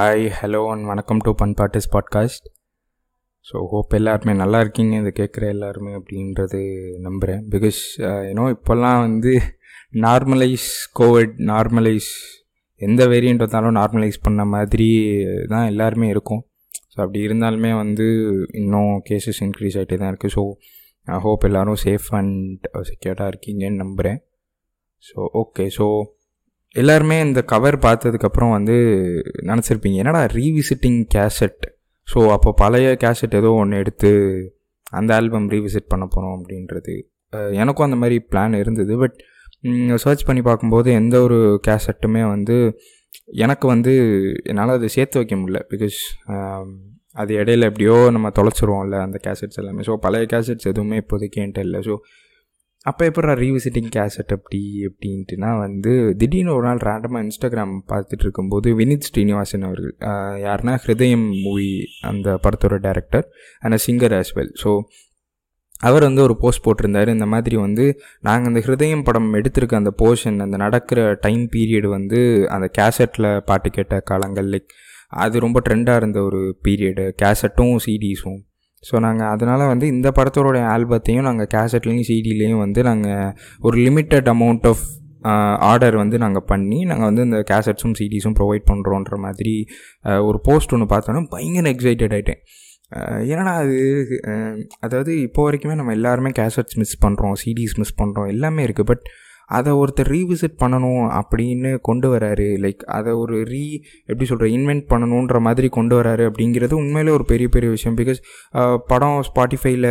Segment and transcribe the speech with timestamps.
[0.00, 2.44] Hi hello and வணக்கம் to பண்பாட்டிஸ் podcast
[3.46, 4.92] so hope எல்லாருமே நல்லா இருக்கீங்க.
[5.02, 6.60] இதை கேட்குற எல்லாருமே அப்படின்றது
[7.06, 7.80] நம்புகிறேன் பிகாஸ்
[8.28, 9.32] ஏன்னோ uh, இப்போல்லாம் வந்து
[10.04, 10.68] நார்மலைஸ்
[11.00, 12.08] கோவிட் நார்மலைஸ்
[12.80, 14.88] எந்த வேரியண்ட் வந்தாலும் நார்மலைஸ் பண்ண மாதிரி
[15.48, 16.42] தான் எல்லாருமே இருக்கும்.
[16.92, 18.06] ஸோ அப்படி இருந்தாலுமே வந்து
[18.62, 20.44] இன்னும் கேசஸ் இன்க்ரீஸ் ஆகிட்டே தான் இருக்குது ஸோ
[21.26, 24.20] ஹோப் எல்லோரும் சேஃப் அண்ட் செக்யூர்டாக இருக்கீங்கன்னு நம்புகிறேன்
[25.04, 25.88] ஸோ ஓகே ஸோ
[26.76, 28.76] எல்லாருமே இந்த கவர் பார்த்ததுக்கப்புறம் வந்து
[29.50, 31.64] நினச்சிருப்பீங்க என்னடா ரீவிசிட்டிங் கேசட்
[32.08, 34.10] ஸோ அப்போ பழைய கேசட் ஏதோ ஒன்று எடுத்து
[34.98, 36.94] அந்த ஆல்பம் ரீவிசிட் பண்ண போகிறோம் அப்படின்றது.
[37.62, 38.94] எனக்கும் அந்த மாதிரி பிளான் இருந்தது.
[38.98, 39.16] பட்
[40.04, 41.38] சர்ச் பண்ணி பார்க்கும்போது எந்த ஒரு
[41.68, 42.56] கேசட்டுமே வந்து
[43.44, 43.92] எனக்கு வந்து
[44.50, 45.60] என்னால் அதை சேர்த்து வைக்க முடியல.
[45.72, 45.98] பிகாஸ்
[47.16, 49.84] அது இடையில எப்படியோ நம்ம தொலைச்சிருவோம்ல அந்த கேசட்ஸ் எல்லாமே.
[49.88, 51.80] ஸோ பழைய கேசட்ஸ் எதுவுமே இப்போதைக்கு என்கிட்ட இல்லை.
[51.88, 51.94] ஸோ
[52.82, 59.00] அப்போ எப்போ ரீவிசிட்டிங் கேசட் அப்படி அப்படின்ட்டுனா வந்து திடீர்னு ஒரு நாள் ரேண்டமாக இன்ஸ்டாகிராம் பார்த்துட்டு இருக்கும்போது வினித்
[59.00, 59.94] ஸ்ரீனிவாசன் அவர்கள்
[60.42, 63.22] யாருன்னா ஹிருதயம் மூவி அந்த படத்தோட director
[63.60, 64.80] and a singer as well so
[65.78, 67.08] அவர் வந்து ஒரு போஸ்ட் போட்டிருந்தார்.
[67.08, 72.46] இந்த மாதிரி வந்து நாங்கள் அந்த ஹிருதயம் படம் எடுத்திருக்க அந்த போர்ஷன் அந்த நடக்கிற டைம் பீரியட் வந்து
[72.48, 74.66] அந்த கேசட்டில் பாட்டு கேட்ட காலங்கள் லைக்
[75.08, 78.49] அது ரொம்ப ட்ரெண்டாக இருந்த ஒரு பீரியடு கேசட்டும் சிடிஸும்
[78.82, 84.66] ஸோ நாங்கள் அதனால் வந்து இந்த படத்தோடைய ஆல்பத்தையும் நாங்கள் கேசட்லேயும் சிடிலேயும் வந்து நாங்கள் ஒரு லிமிட்டட் அமௌண்ட்
[84.66, 84.84] ஆஃப்
[85.62, 89.54] ஆர்டர் வந்து நாங்கள் பண்ணி நாங்கள் வந்து இந்த கேசட்ஸும் சிடிஸும் ப்ரொவைட் பண்ணுறோன்ற மாதிரி
[90.22, 92.40] ஒரு போஸ்ட் ஒன்று பார்த்தோன்னா பயங்கர எக்ஸைட்டட் ஆகிட்டேன்
[93.30, 93.74] ஏன்னா அது?
[94.78, 99.04] அதாவது இப்போ வரைக்குமே நம்ம எல்லாருமே கேசட்ஸ் மிஸ் பண்ணுறோம் சிடிஸ் மிஸ் பண்ணுறோம் எல்லாமே இருக்குது பட்
[99.58, 102.48] அதை ஒருத்தர் ரீவிசிட் பண்ணணும் அப்படின்னு கொண்டு வராரு.
[102.64, 103.62] லைக் அதை ஒரு ரீ
[104.10, 107.96] எப்படி சொல்கிற இன்வென்ட் பண்ணணுன்ற மாதிரி கொண்டு வராரு அப்படிங்கிறது உண்மையிலே ஒரு பெரிய பெரிய விஷயம்.
[108.00, 108.20] பிகாஸ்
[108.92, 109.86] படம் ஸ்பாட்டிஃபைல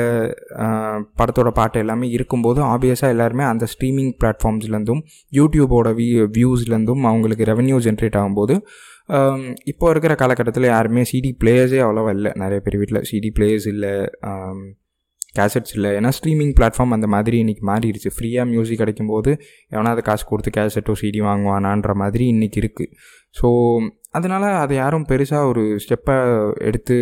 [1.19, 5.03] படத்தோட பாட்டு எல்லாமே இருக்கும்போது ஆப்வியஸாக எல்லாருமே அந்த ஸ்ட்ரீமிங் பிளாட்ஃபார்ம்ஸ்லேருந்தும்
[5.39, 6.07] யூடியூபோட வி
[6.37, 8.55] வியூஸ்லேருந்தும் அவங்களுக்கு ரெவன்யூ ஜென்ரேட் ஆகும்போது
[9.71, 12.31] இப்போ இருக்கிற காலகட்டத்தில் யாருமே சிடி பிளேயர்ஸே அவ்வளோவா இல்லை.
[12.41, 13.93] நிறைய பேர் வீட்டில் சிடி பிளேயர்ஸ் இல்லை.
[15.37, 15.89] கேசட்ஸ் இல்லை.
[15.97, 18.09] ஏன்னா ஸ்ட்ரீமிங் பிளாட்ஃபார்ம் அந்த மாதிரி இன்றைக்கி மாறிடுச்சு.
[18.15, 19.31] ஃப்ரீயாக மியூசிக் கிடைக்கும் போது
[19.75, 22.93] எவனா அதை காசு கொடுத்து கேசட்டோ சிடி வாங்குவானான்ற மாதிரி இன்றைக்கி இருக்குது
[23.35, 23.47] ஸோ
[24.17, 26.15] அதனால் அதை யாரும் பெருசாக ஒரு ஸ்டெப்பை
[26.67, 26.95] எடுத்து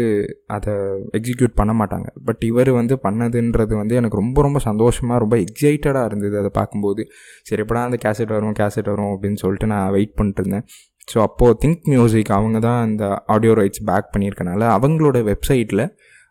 [0.56, 0.74] அதை
[1.18, 2.08] எக்ஸிக்யூட் பண்ண மாட்டாங்க.
[2.28, 7.04] பட் இவர் வந்து பண்ணதுன்றது வந்து எனக்கு ரொம்ப ரொம்ப சந்தோஷமாக ரொம்ப எக்ஸைட்டடாக இருந்தது அதை பார்க்கும்போது.
[7.50, 10.66] சரி எப்படா அந்த கேசட் வரும் கேசட் வரும் அப்படின்னு சொல்லிட்டு நான் வெயிட் பண்ணிட்டு இருந்தேன்.
[11.12, 13.06] ஸோ அப்போது திங்க் மியூசிக் அவங்க தான் இந்த
[13.36, 15.86] ஆடியோ ரைட்ஸ் பேக் பண்ணியிருக்கனால அவங்களோட வெப்சைட்டில்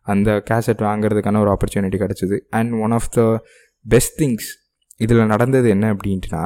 [0.06, 2.38] அந்த கேசட் வாங்குறதுக்கான ஒரு ஆப்பர்ச்சுனிட்டி கிடச்சிது.
[2.50, 3.20] And one of the
[3.86, 4.48] best things
[5.04, 6.42] இதில் நடந்தது என்ன அப்படின்ட்டுனா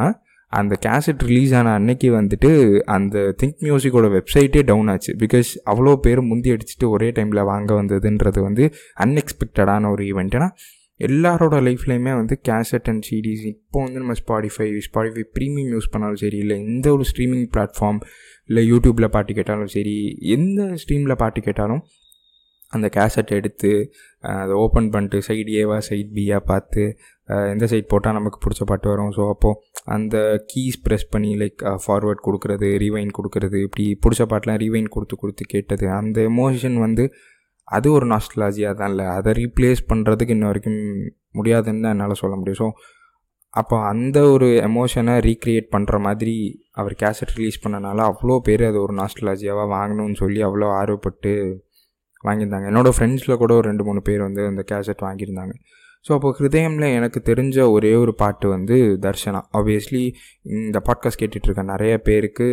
[0.53, 2.51] அந்த கேசட் ரிலீஸ் ஆன அன்னைக்கு வந்துட்டு
[2.95, 5.13] அந்த திங்க் மியூசிக்கோட வெப்சைட்டே டவுன் ஆச்சு.
[5.19, 8.65] பிகாஸ் அவ்வளோ பேர் முந்தி அடிச்சுட்டு ஒரே டைமில் வாங்க வந்ததுன்றது வந்து
[9.05, 10.49] அன்எக்ஸ்பெக்டடான ஒரு ஈவெண்ட் ஏன்னா
[11.01, 16.39] எல்லாரோட லைஃப்லையுமே வந்து கேசட் அண்ட் சிடிஸ் இப்போ வந்து நம்ம ஸ்பாடிஃபை ஸ்பாடிஃபை ப்ரீமியம் யூஸ் பண்ணாலும் சரி
[16.39, 18.01] இல்லை எந்த ஒரு ஸ்ட்ரீமிங் பிளாட்ஃபார்ம்
[18.49, 19.95] இல்லை யூடியூப்பில் பாட்டு கேட்டாலும் சரி
[20.37, 21.83] எந்த ஸ்ட்ரீமில் பாட்டு கேட்டாலும்
[22.73, 23.71] அந்த கேசட் எடுத்து
[24.43, 26.83] அதை ஓப்பன் பண்ணிட்டு சைடு ஏவா சைட் பியாக பார்த்து
[27.55, 29.11] எந்த சைட் போட்டால் நமக்கு பிடிச்ச பாட்டு வரும்.
[29.17, 29.59] ஸோ அப்போது
[29.97, 30.17] அந்த
[30.53, 35.87] கீஸ் ப்ரெஸ் பண்ணி லைக் ஃபார்வர்ட் கொடுக்குறது ரீவைன் கொடுக்குறது இப்படி பிடிச்ச பாட்டெலாம் ரீவைன் கொடுத்து கொடுத்து கேட்டது.
[36.01, 37.07] அந்த எமோஷன் வந்து
[37.69, 39.07] அது ஒரு நாஸ்டலாஜியாக தான் இல்லை.
[39.19, 40.81] அதை ரீப்ளேஸ் பண்ணுறதுக்கு இன்ன வரைக்கும்
[41.39, 42.61] முடியாதுன்னு தான் என்னால் சொல்ல முடியும்.
[42.63, 42.69] ஸோ
[43.55, 46.35] அப்போ அந்த ஒரு எமோஷனை ரீக்ரியேட் பண்ணுற மாதிரி
[46.81, 51.33] அவர் கேசட் ரிலீஸ் பண்ணனால அவ்வளோ பேர் அது ஒரு நாஸ்டலாஜியாவாக வாங்கணும்னு சொல்லி அவ்வளோ ஆர்வப்பட்டு
[52.25, 52.67] வாங்கியிருந்தாங்க.
[52.73, 55.55] என்னோடய ஃப்ரெண்ட்ஸில் கூட ஒரு ரெண்டு மூணு பேர் வந்து அந்த கேசட் வாங்கியிருந்தாங்க.
[56.07, 58.77] ஸோ அப்போ ஹிருதயமில் எனக்கு தெரிஞ்ச ஒரே ஒரு பாட்டு வந்து
[59.07, 59.41] தர்ஷனா.
[59.59, 60.05] ஆப்வியஸ்லி
[60.59, 62.47] இந்த பாட்காஸ்ட் கேட்டுட்ருக்க நிறைய பேருக்கு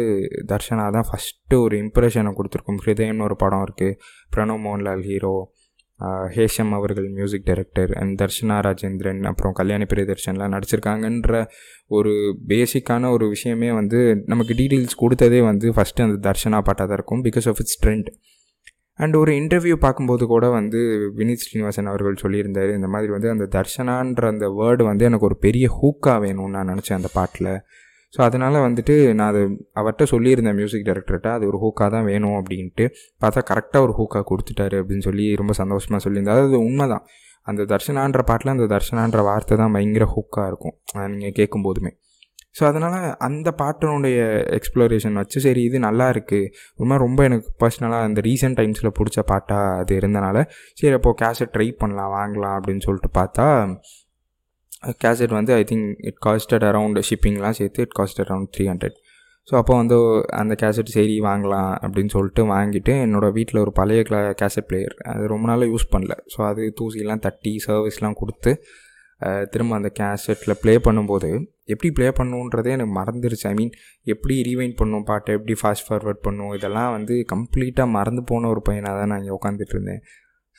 [0.51, 2.79] தர்ஷனா தான் ஃபஸ்ட்டு ஒரு இம்ப்ரெஷனை கொடுத்துருக்கும்.
[2.85, 3.95] ஹிருதயம்னு ஒரு படம் இருக்குது
[4.35, 5.35] பிரணவ் மோகன்லால் ஹீரோ
[6.35, 11.39] ஹேஷம் அவர்கள் music director and Darshana Rajendran அப்புறம் கல்யாணி பிரியதர்ஷன்லாம் நடிச்சிருக்காங்கன்ற
[11.97, 12.11] ஒரு
[12.51, 13.99] பேசிக்கான ஒரு விஷயமே வந்து
[14.33, 17.23] நமக்கு டீட்டெயில்ஸ் கொடுத்ததே வந்து ஃபஸ்ட்டு அந்த தர்ஷனா பாட்டாக தான் இருக்கும்.
[17.27, 18.09] Because of its trend
[18.99, 20.79] and ஒரு இன்டர்வியூ பார்க்கும்போது கூட வந்து
[21.17, 25.67] வினித் ஸ்ரீனிவாசன் அவர்கள் சொல்லியிருந்தார் இந்த மாதிரி வந்து அந்த தர்ஷனான்ற அந்த வேர்டு வந்து எனக்கு ஒரு பெரிய
[25.79, 27.51] ஹூக்காக வேணும்னு நான் நினச்சேன் அந்த பாட்டில்.
[28.13, 29.41] ஸோ அதனால் வந்துட்டு நான் அது
[29.79, 32.85] அவர்கிட்ட சொல்லியிருந்தேன் மியூசிக் டைரக்டர்கிட்ட அது ஒரு ஹூக்காக தான் வேணும் அப்படின்ட்டு.
[33.23, 37.05] பார்த்தா கரெக்டாக ஒரு ஹூக்காக கொடுத்துட்டாரு அப்படின்னு சொல்லி ரொம்ப சந்தோஷமாக சொல்லியிருந்தார் அது உண்மை தான்
[37.47, 40.75] அந்த தர்ஷனான்ற பாட்டில் அந்த தர்ஷனான்ற வார்த்தை தான் பயங்கர ஹூக்காக இருக்கும்.
[41.13, 41.91] நீங்கள் கேட்கும்போதுமே
[42.59, 44.19] ஸோ அதனால் அந்த பாட்டினுடைய
[44.55, 49.19] எக்ஸ்ப்ளோரேஷன் வச்சு சரி இது நல்லா இருக்குது ஒரு மாதிரி ரொம்ப எனக்கு பர்சனலாக அந்த ரீசெண்ட் டைம்ஸில் பிடிச்ச
[49.23, 50.37] பாட்டாக அது இருந்தனால
[50.73, 53.47] சரி அப்போது கேசட் ட்ரை பண்ணலாம் வாங்கலாம் அப்படின்னு சொல்லிட்டு பார்த்தா
[54.99, 58.97] கேசட் வந்து I think it costed around ஷிப்பிங்லாம் சேர்த்து it cost around three hundred
[59.47, 59.97] so அப்போ வந்து
[60.29, 65.27] அந்த கேசட் சரி வாங்கலாம் அப்படின்னு சொல்லிட்டு வாங்கிட்டு என்னோடய வீட்டில் ஒரு பழைய கிளா கேசட் பிளேயர் அது
[65.27, 66.13] ரொம்ப நாளாக யூஸ் பண்ணல.
[66.33, 68.51] ஸோ அது தூசிலாம் தட்டி சர்வீஸ்லாம் கொடுத்து
[69.51, 71.29] திரும்ப அந்த கேசட்டில் ப்ளே பண்ணும்போது
[71.73, 73.45] எப்படி ப்ளே பண்ணுன்றதே எனக்கு மறந்துருச்சு.
[73.51, 73.73] ஐ மீன்
[74.13, 78.99] எப்படி ரீவைண்ட் பண்ணும் பாட்டை எப்படி ஃபாஸ்ட் ஃபார்வர்ட் பண்ணும் இதெல்லாம் வந்து கம்ப்ளீட்டாக மறந்து போன ஒரு பையனாக
[78.99, 80.01] தான் நான் இங்கே உட்காந்துட்டு இருந்தேன்.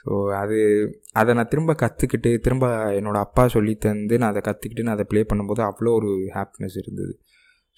[0.01, 0.11] ஸோ
[0.43, 0.59] அது
[1.21, 2.67] அதை நான் திரும்ப கற்றுக்கிட்டு திரும்ப
[2.99, 7.15] என்னோடய அப்பா சொல்லி தந்து நான் அதை கற்றுக்கிட்டு நான் அதை ப்ளே பண்ணும்போது அவ்வளோ ஒரு ஹாப்பினஸ் இருந்தது.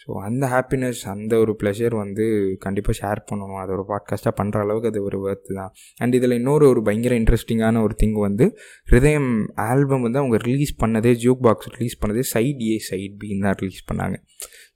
[0.03, 2.25] ஸோ அந்த ஹாப்பினஸ் அந்த ஒரு ப்ளஷர் வந்து
[2.59, 3.61] கண்டிப்பாக ஷேர் பண்ணணும்.
[3.63, 5.73] அது ஒரு பாட்காஸ்ட்டாக பண்ணுற அளவுக்கு அது ஒரு ஒர்த்து தான்.
[5.99, 8.47] அண்ட் இதில் இன்னொரு ஒரு பயங்கர இன்ட்ரெஸ்டிங்கான ஒரு திங் வந்து
[8.91, 13.59] ஹிருதயம் ஆல்பம் வந்து அவங்க ரிலீஸ் பண்ணதே ஜூக் பாக்ஸ் ரிலீஸ் பண்ணதே சைட் ஏ சைட் பின்னு தான்
[13.61, 14.17] ரிலீஸ் பண்ணாங்க.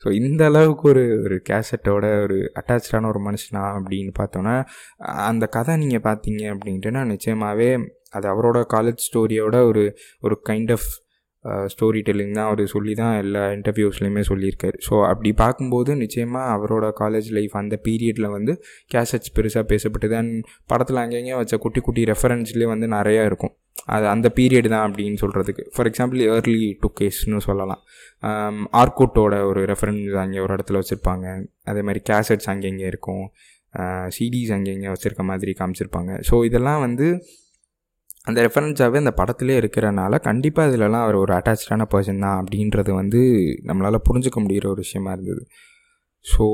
[0.05, 4.55] ஸோ இந்த அளவுக்கு ஒரு ஒரு கேசட்டோட ஒரு அட்டாச்சான ஒரு மனுஷனா அப்படின்னு பார்த்தோன்னா
[5.29, 7.71] அந்த கதை நீங்கள் பார்த்தீங்க அப்படின்ட்டுனா நிச்சயமாகவே
[8.11, 9.83] அது அவரோட காலேஜ் ஸ்டோரியோட ஒரு
[10.21, 10.89] ஒரு கைண்ட் ஆஃப்
[11.45, 14.77] ஸ்டோரி டெல்லிங் தான் அவர் சொல்லி தான் எல்லா இன்டர்வியூஸ்லையுமே சொல்லியிருக்காரு.
[14.89, 18.55] ஸோ அப்படி பார்க்கும்போது நிச்சயமாக அவரோட காலேஜ் லைஃப் அந்த பீரியடில் வந்து
[18.95, 20.13] கேசட்ஸ் பெருசாக பேசப்பட்டது.
[20.13, 23.55] அண்ட் படத்தில் அங்கேயும் வச்ச குட்டி குட்டி ரெஃபரன்ஸ்லேயே வந்து நிறையா இருக்கும்.
[23.87, 27.83] அது அந்த பீரியட் தான் அப்படின்னு சொல்கிறதுக்கு ஃபார் எக்ஸாம்பிள் ஏர்லி டு கேஸ்னு சொல்லலாம்.
[28.23, 31.27] Um, ஆர்கோட்டோட ஒரு ரெஃபரன்ஸ் அங்கே ஒரு இடத்துல வச்சுருப்பாங்க.
[31.65, 33.25] அதே மாதிரி கேசட்ஸ் அங்கங்கே இருக்கும்.
[33.75, 36.13] Uh, சிடிஸ் அங்கங்கே வச்சுருக்க மாதிரி காமிச்சிருப்பாங்க.
[36.31, 37.09] ஸோ இதெல்லாம் வந்து
[38.27, 43.21] அந்த ரெஃபரன்ஸாகவே அந்த படத்துலேயே இருக்கிறனால கண்டிப்பாக இதிலலாம் அவர் ஒரு அட்டாச்சான பர்சன் தான் அப்படின்றது வந்து
[43.69, 45.43] நம்மளால் புரிஞ்சுக்க முடிகிற ஒரு விஷயமா இருந்தது.
[46.25, 46.45] ஸோ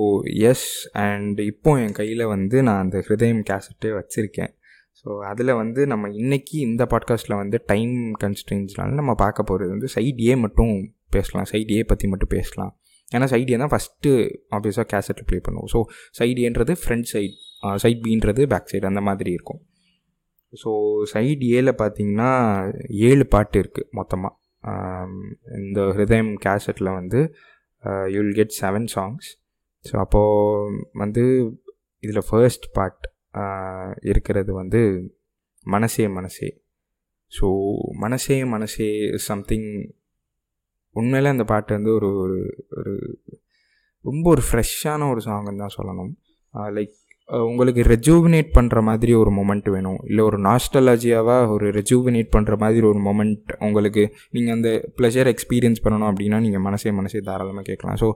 [0.50, 0.68] எஸ்
[1.04, 4.52] அண்ட் இப்போ என் கையில் வந்து நான் அந்த ஹிருதயம் கேசட்டே வச்சுருக்கேன்.
[5.00, 7.94] ஸோ அதில் வந்து நம்ம இன்றைக்கி இந்த பாட்காஸ்ட்டில் வந்து டைம்
[8.24, 10.74] கன்ஸ்டன்ஸ்னால நம்ம பார்க்க போகிறது வந்து சைட் ஏ மட்டும்
[11.16, 11.48] பேசலாம்.
[11.52, 12.72] சைட் ஏ பற்றி மட்டும் பேசலாம்.
[13.14, 14.10] ஏன்னா சைட் ஏ தான் ஃபஸ்ட்டு
[14.56, 15.70] ஆப்வியஸாக கேசட்டில் ப்ளே பண்ணுவோம்.
[15.74, 15.78] ஸோ
[16.18, 17.36] சைட் ஏன்றது ஃப்ரண்ட் சைட்
[17.84, 19.60] சைட் பின்றது பேக் சைடு அந்த மாதிரி இருக்கும்.
[20.52, 20.70] ஸோ
[21.12, 22.30] சைடு ஏல பார்த்தீங்கன்னா
[23.08, 24.36] ஏழு பாட்டு இருக்குது மொத்தமாக
[25.58, 27.20] இந்த ஹிருதயம் கேசட்டில் வந்து
[28.06, 29.28] you'll get seven songs
[29.84, 31.22] so அப்போது வந்து
[32.02, 33.06] இதில் ஃபர்ஸ்ட் பார்ட்
[34.00, 34.80] இருக்கிறது வந்து
[35.66, 36.48] மனசே மனசே.
[37.32, 37.46] ஸோ
[38.04, 38.88] மனசே மனசே
[39.28, 39.68] சம்திங்
[40.96, 42.38] உண்மையில் அந்த பாட்டு வந்து ஒரு ஒரு
[42.78, 42.92] ஒரு
[44.04, 46.12] ரொம்ப ஒரு ஃப்ரெஷ்ஷான ஒரு சாங்குன்னு தான் சொல்லணும்.
[46.76, 46.94] லைக்
[47.48, 49.98] உங்களுக்கு ரெஜூவினேட் பண்ணுற மாதிரி ஒரு மொமெண்ட் வேணும்.
[50.04, 56.10] இல்லை ஒரு நாஸ்டலாஜியாவாக ஒரு ரெஜூவினேட் பண்ணுற மாதிரி ஒரு மொமெண்ட் உங்களுக்கு நீங்கள் அந்த ப்ளஷர் எக்ஸ்பீரியன்ஸ் பண்ணணும்
[56.12, 57.98] அப்படின்னா நீங்கள் மனசே மனசே தாராளமாக கேட்கலாம்.
[58.02, 58.08] ஸோ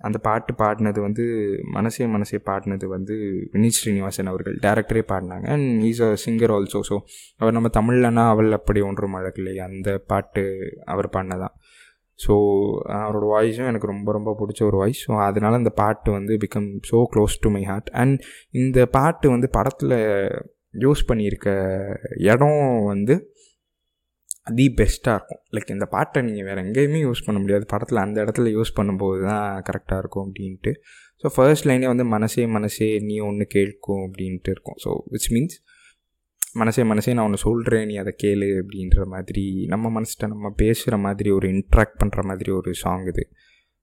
[0.00, 1.24] அந்த பாட்டு பாடினது வந்து
[1.76, 3.14] மனசே மனசே பாடினது வந்து
[3.52, 5.46] வினீத் ஸ்ரீனிவாசன் அவர்கள் டேரக்டரே பாடினாங்க.
[5.54, 6.98] And is a singer also so
[7.36, 10.44] அவர் நம்ம தமிழ்லனா அவள் அப்படி ஒன்றும் அழகில்லை அந்த பாட்டு
[10.84, 11.56] அவர் பாடினதான்.
[12.18, 12.34] ஸோ
[13.00, 16.98] அவரோட வாய்ஸும் எனக்கு ரொம்ப ரொம்ப பிடிச்ச ஒரு வாய்ஸ் ஸோ அதனால் அந்த பாட்டு வந்து become so
[17.14, 18.16] close to my heart and
[18.62, 19.96] இந்த பாட்டு வந்து படத்தில்
[20.84, 21.48] யூஸ் பண்ணியிருக்க
[22.30, 22.60] இடம்
[22.92, 23.14] வந்து
[24.56, 25.40] தி பெஸ்ட்டாக இருக்கும்.
[25.54, 27.64] லைக் இந்த பாட்டை நீங்கள் வேறு எங்கேயுமே யூஸ் பண்ண முடியாது.
[27.72, 30.72] படத்தில் அந்த இடத்துல யூஸ் பண்ணும்போது தான் கரெக்டாக இருக்கும் அப்படின்ட்டு.
[31.22, 34.78] ஸோ ஃபர்ஸ்ட் லைனே வந்து மனசே மனசே நீ ஒன்று கேட்கும் அப்படின்ட்டு இருக்கும்.
[34.84, 35.56] ஸோ விச் மீன்ஸ்
[36.54, 41.30] மனசே மனசே நான் ஒன்று சொல்கிறேன் நீ அதை கேளு அப்படின்ற மாதிரி நம்ம மனசிட்ட நம்ம பேசுகிற மாதிரி
[41.30, 43.24] ஒரு இன்ட்ராக்ட் பண்ணுற மாதிரி ஒரு சாங் இது.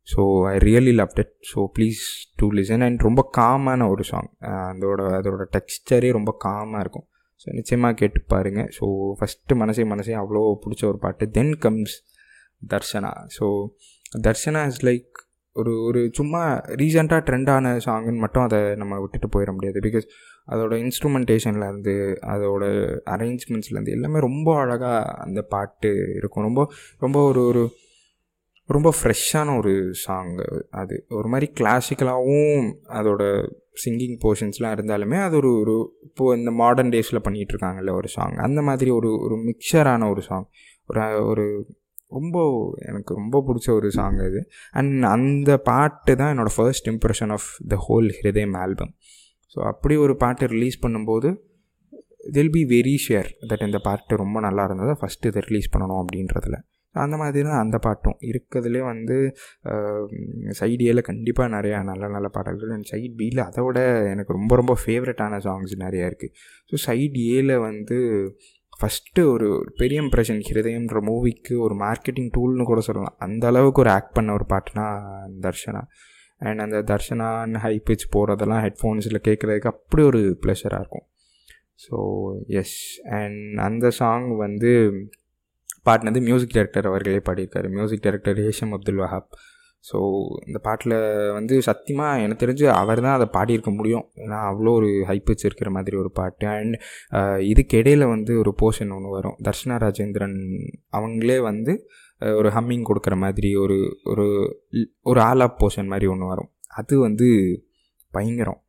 [0.08, 0.22] So
[0.52, 2.02] I really love that so please
[2.36, 7.08] do listen and ரொம்ப காமான ஒரு சாங் அதோட அதோட டெக்ஸ்டரே ரொம்ப காமாக இருக்கும்.
[7.42, 8.88] ஸோ நிச்சயமாக கேட்டு பாருங்கள் ஸோ
[9.20, 11.30] ஃபஸ்ட்டு மனசே மனசே அவ்வளோ பிடிச்ச ஒரு பாட்டு.
[11.30, 11.96] Then comes
[12.74, 13.14] Darshana.
[13.38, 13.48] So
[14.28, 15.25] Darshana is like
[15.56, 16.42] ஒரு ஒரு சும்மா
[16.82, 19.80] ரீசெண்டாக ட்ரெண்டான சாங்குன்னு மட்டும் அதை நம்ம விட்டுட்டு போயிட முடியாது.
[19.80, 20.08] பிகாஸ்
[20.52, 21.96] அதோட இன்ஸ்ட்ருமெண்டேஷன்லேருந்து
[22.34, 22.64] அதோட
[23.06, 26.44] அரேஞ்ச்மெண்ட்ஸ்லேருந்து எல்லாமே ரொம்ப அழகாக அந்த பாட்டு இருக்கும்.
[26.44, 26.64] ரொம்ப
[26.98, 27.64] ரொம்ப ஒரு ஒரு
[28.70, 30.36] ரொம்ப ஃப்ரெஷ்ஷான ஒரு சாங்
[30.72, 30.96] அது.
[31.10, 32.68] ஒரு மாதிரி கிளாசிக்கலாகவும்
[33.00, 33.24] அதோட
[33.86, 38.92] சிங்கிங் போர்ஷன்ஸ்லாம் இருந்தாலுமே அது ஒரு ஒரு இப்போது இந்த மாடர்ன் டேஸில் பண்ணிகிட்ருக்காங்கல்ல ஒரு சாங் அந்த மாதிரி
[38.92, 40.48] ஒரு ஒரு மிக்சரான ஒரு சாங்
[40.88, 41.46] ஒரு ஒரு
[42.18, 42.38] ரொம்ப
[42.90, 44.42] எனக்கு ரொம்ப பிடிச்ச ஒரு சாங் அது.
[44.80, 48.94] அண்ட் அந்த பாட்டு தான் என்னோடய first impression of the whole Hridayam album
[49.56, 51.30] so அப்படி ஒரு பாட்டு ரிலீஸ் பண்ணும்போது
[52.36, 56.58] தில் பி வெரி ஷேர் தட் இந்த பாட்டு ரொம்ப நல்லா இருந்தது ஃபஸ்ட்டு இதை ரிலீஸ் பண்ணணும் அப்படின்றதுல.
[56.96, 58.18] அந்த மாதிரி தான் அந்த பாட்டும்.
[58.30, 59.16] இருக்கிறதுலே வந்து
[60.60, 63.80] சைட் ஏல கண்டிப்பாக நிறையா நல்ல நல்ல பாடல்கள் அண்ட் சைட் பியில் அதை விட
[64.14, 66.34] எனக்கு ரொம்ப ரொம்ப ஃபேவரட்டான சாங்ஸ் நிறையா இருக்குது
[66.72, 67.98] ஸோ சைட் ஏல வந்து
[68.80, 73.16] ஃபஸ்ட்டு ஒரு பெரிய இம்ப்ரெஷன் ஹிருதயம்ன்ற மூவிக்கு ஒரு மார்க்கெட்டிங் டூல்னு கூட சொல்லலாம்.
[73.18, 74.86] அந்த அளவுக்கு ஒரு ஆக்ட் பண்ண ஒரு பாட்டுனா
[75.42, 75.82] தர்ஷனா.
[76.38, 81.06] அண்ட் அந்த தர்ஷனான்னு ஹை பிச் போகிறதெல்லாம் ஹெட்ஃபோன்ஸில் கேட்குறதுக்கு அப்படி ஒரு ப்ளஷராக இருக்கும்.
[81.86, 81.96] ஸோ
[82.48, 84.72] எஸ் அண்ட் அந்த சாங் வந்து
[85.86, 87.70] பாடினது மியூசிக் டைரக்டர் அவர்களே பாடியிருக்காரு.
[87.70, 89.32] Music director Hesham Abdul Wahab
[89.90, 89.98] so
[90.48, 90.96] இந்த பாட்டில்
[91.38, 94.06] வந்து சத்தியமாக எனக்கு தெரிஞ்சு அவர் தான் அதை பாடியிருக்க முடியும்.
[94.24, 96.48] ஏன்னா அவ்வளோ ஒரு ஹைப் இருக்கிற மாதிரி ஒரு பாட்டு.
[96.60, 96.76] அண்ட்
[97.52, 99.38] இதுக்கு இடையில் வந்து ஒரு போர்ஷன் ஒன்று வரும்.
[99.48, 100.38] தர்ஷனா ராஜேந்திரன்
[101.00, 101.74] அவங்களே வந்து
[102.40, 103.78] ஒரு ஹம்மிங் கொடுக்குற மாதிரி ஒரு
[104.12, 104.28] ஒரு
[105.12, 106.52] ஒரு ஆலாப் போர்ஷன் மாதிரி ஒன்று வரும்.
[106.82, 107.28] அது வந்து
[108.12, 108.60] பயங்கரம்.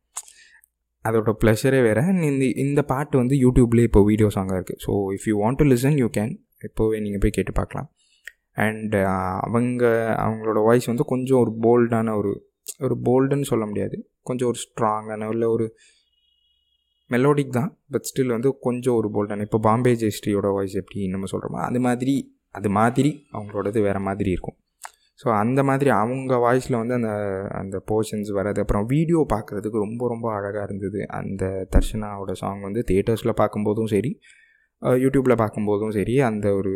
[1.05, 2.03] அதோட ப்ளஷரே வேறு.
[2.31, 5.97] இந்த இந்த பாட்டு வந்து யூடியூப்லேயே இப்போ வீடியோ சாங்காக இருக்குது so if you want to listen
[6.03, 6.33] you can
[6.67, 7.87] இப்போவே நீங்கள் போய் கேட்டு பார்க்கலாம்.
[8.57, 9.83] அண்டு uh, அவங்க
[10.23, 12.31] அவங்களோட வாய்ஸ் வந்து கொஞ்சம் ஒரு போல்டான ஒரு
[12.81, 13.97] ஒரு போல்டுன்னு சொல்ல முடியாது.
[14.23, 15.65] கொஞ்சம் ஒரு ஸ்ட்ராங்கான இல்லை ஒரு
[17.09, 17.69] மெலோடிக் தான்.
[17.91, 22.15] பட் ஸ்டில் வந்து கொஞ்சம் ஒரு போல்டான இப்போ பாம்பே ஜெயஸ்ரீயோட வாய்ஸ் எப்படி நம்ம சொல்கிறோமோ அது மாதிரி
[22.55, 24.57] அது மாதிரி அவங்களோடது வேறு மாதிரி இருக்கும்.
[25.19, 27.11] ஸோ அந்த மாதிரி அவங்க வாய்ஸில் வந்து அந்த
[27.51, 30.99] அந்த போர்ஷன்ஸ் வர்றது அப்புறம் வீடியோ பார்க்குறதுக்கு ரொம்ப ரொம்ப அழகாக இருந்தது.
[31.19, 31.43] அந்த
[31.75, 34.11] தர்ஷனாவோட சாங் வந்து தேட்டர்ஸில் பார்க்கும்போதும் சரி
[35.03, 36.73] யூடியூப்பில் பார்க்கும்போதும் சரி அந்த ஒரு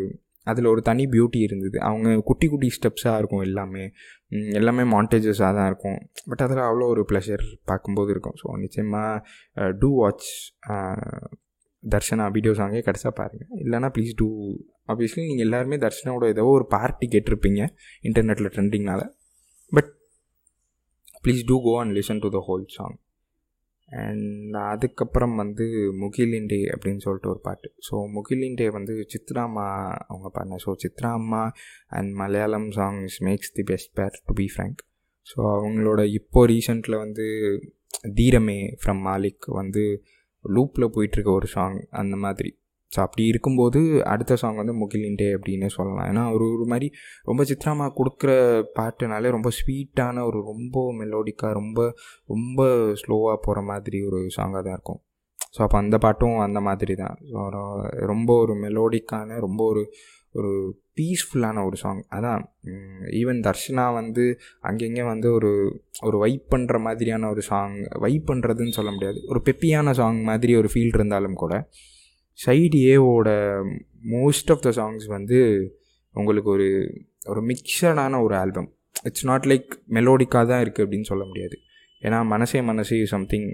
[0.48, 1.78] அதில் ஒரு தனி பியூட்டி இருந்தது.
[1.90, 3.84] அவங்க குட்டி குட்டி ஸ்டெப்ஸாக இருக்கும் எல்லாமே.
[4.60, 5.98] எல்லாமே மாண்டேஜஸாக தான் இருக்கும்.
[6.30, 8.38] பட் அதில் அவ்வளோ ஒரு ப்ளஷர் பார்க்கும்போது இருக்கும்.
[8.42, 10.30] ஸோ நிச்சயமாக டூ வாட்ச்
[11.84, 14.28] தர்ஷனா வீடியோ சாங்கே கிடச்சா பாருங்கள் இல்லைனா ப்ளீஸ் டூ
[14.92, 17.62] ஆப்வியஸ்லி நீங்கள் எல்லாருமே தர்ஷனாவோட ஏதோ ஒரு பார்ட்டி கேட்டிருப்பீங்க
[18.10, 19.02] இன்டர்நெட்டில் ட்ரெண்டிங்னால
[19.72, 19.90] but
[21.24, 22.96] please do go and listen to the whole song
[23.92, 25.66] and அதுக்கப்புறம் வந்து
[26.00, 27.74] முகிலின் டே அப்படின்னு சொல்லிட்டு ஒரு பாட்டு.
[27.92, 30.56] ஸோ முகிலின் டே வந்து சித்ராம்மா அவங்க பாடின.
[30.66, 31.52] So Chitramma
[31.88, 34.82] and Malayalam songs makes the best pair to be frank
[35.36, 37.26] so அவங்களோட இப்போ ரீசெண்டில் வந்து
[38.08, 40.04] தீரமே ஃப்ரம் மாலிக் வந்து
[40.46, 42.61] லூப்பில் போயிட்டுருக்க ஒரு சாங் அந்த மாதிரி.
[42.94, 43.80] ஸோ அப்படி இருக்கும்போது
[44.14, 46.08] அடுத்த சாங் வந்து முகிலின் டே அப்படின்னு சொல்லலாம்.
[46.12, 46.88] ஏன்னா ஒரு ஒரு மாதிரி
[47.30, 48.32] ரொம்ப சித்ராமா கொடுக்குற
[48.80, 51.80] பாட்டுனாலே ரொம்ப ஸ்வீட்டான ஒரு ரொம்ப மெலோடிக்காக ரொம்ப
[52.34, 52.62] ரொம்ப
[53.02, 55.02] ஸ்லோவாக போகிற மாதிரி ஒரு சாங்காக தான் இருக்கும்.
[55.56, 57.16] ஸோ அப்போ அந்த பாட்டும் அந்த மாதிரி தான்.
[58.12, 59.84] ரொம்ப ஒரு மெலோடிக்கான ரொம்ப ஒரு
[60.40, 60.52] ஒரு
[60.98, 62.42] பீஸ்ஃபுல்லான ஒரு சாங் அதான்
[63.20, 64.24] ஈவன் தர்ஷனா வந்து
[64.70, 65.50] அங்கங்கே வந்து ஒரு
[66.02, 69.20] ஒரு வைப் பண்ணுற மாதிரியான ஒரு சாங் வைப் பண்ணுறதுன்னு சொல்ல முடியாது.
[69.28, 71.56] ஒரு பெப்பியான சாங் மாதிரி ஒரு ஃபீல் இருந்தாலும் கூட
[72.40, 73.30] சைடு ஏவோட
[74.14, 75.40] மோஸ்ட் ஆஃப் த சாங்ஸ் வந்து
[76.14, 76.70] உங்களுக்கு ஒரு
[77.26, 78.70] ஒரு மிக்சடான ஒரு ஆல்பம்
[79.04, 81.56] இட்ஸ் நாட் லைக் மெலோடிக்காக தான் இருக்குது அப்படின்னு சொல்ல முடியாது.
[82.02, 83.50] ஏன்னா மனசே மனசே something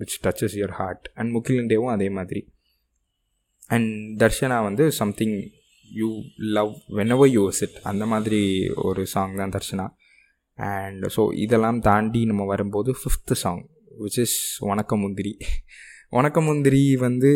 [0.00, 2.42] which touches your heart and முகிலண்டேவும் அதே மாதிரி.
[3.68, 3.90] அண்ட்
[4.22, 5.36] தர்ஷனா வந்து something
[5.88, 8.40] you love whenever you it அந்த மாதிரி
[8.88, 9.86] ஒரு சாங் தான் தர்ஷனா.
[10.58, 13.62] அண்ட் ஸோ இதெல்லாம் தாண்டி நம்ம வரும்போது ஃபிஃப்த்து சாங்
[14.04, 15.32] விச் இஸ் வணக்க முந்திரி.
[16.12, 17.30] வணக்க முந்திரி வந்து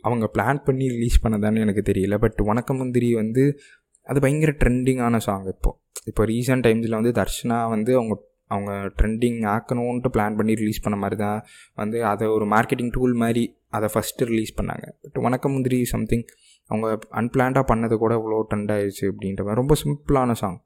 [0.00, 3.60] அவங்க பிளான் பண்ணி ரிலீஸ் பண்ணதான்னு எனக்கு தெரியல பட் வணக்க முந்திரி வந்து
[4.02, 6.24] அது பயங்கர ட்ரெண்டிங்கான சாங் இப்போது இப்போ.
[6.24, 8.14] ரீசெண்ட் டைம்ஸில் வந்து தர்ஷனா வந்து அவங்க
[8.46, 11.44] அவங்க ட்ரெண்டிங் ஆக்கணுன்ட்டு பிளான் பண்ணி ரிலீஸ் பண்ண மாதிரி தான்
[11.74, 14.86] வந்து அதை ஒரு மார்க்கெட்டிங் டூல் மாதிரி அதை ஃபஸ்ட்டு ரிலீஸ் பண்ணாங்க.
[15.02, 16.24] பட் வணக்க முந்திரி சம்திங்
[16.70, 19.60] அவங்க அன்பிளான்டாக பண்ணது கூட இவ்வளோ ட்ரெண்ட் ஆயிடுச்சு அப்படின்ற மாதிரி.
[19.62, 20.58] ரொம்ப சிம்பிளான சாங்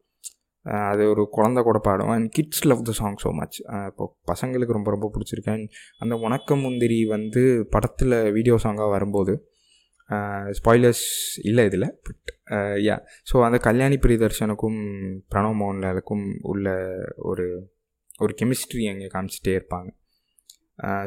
[0.90, 2.10] அது ஒரு குழந்த கூட பாடும்.
[2.14, 5.54] And kids love the song so much இப்போ பசங்களுக்கு ரொம்ப ரொம்ப பிடிச்சிருக்கு.
[5.56, 5.68] அண்ட்
[6.04, 7.42] அந்த உணக்க முந்திரி வந்து
[7.74, 9.34] படத்தில் வீடியோ சாங்காக வரும்போது
[10.58, 11.04] ஸ்பாய்லர்ஸ்
[11.50, 12.30] இல்லை இதில் பட்
[12.86, 12.96] யா
[13.30, 14.80] ஸோ அந்த கல்யாணி பிரியதர்ஷனுக்கும்
[15.32, 16.66] பிரணவ் மோகன்லாலுக்கும் உள்ள
[17.30, 17.46] ஒரு
[18.24, 19.88] ஒரு கெமிஸ்ட்ரி அங்கே காமிச்சிட்டே இருப்பாங்க.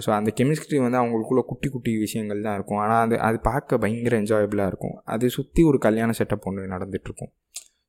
[0.04, 2.80] ஸோ அந்த கெமிஸ்ட்ரி வந்து அவங்களுக்குள்ள குட்டி குட்டி விஷயங்கள் தான் இருக்கும்.
[2.84, 4.96] ஆனால் அது அது பார்க்க பயங்கர என்ஜாயபிளாக இருக்கும்.
[5.14, 7.32] அது சுற்றி ஒரு கல்யாண செட்டப் ஒன்று நடந்துகிட்ருக்கும்